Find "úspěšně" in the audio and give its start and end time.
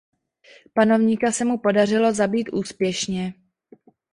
2.53-3.33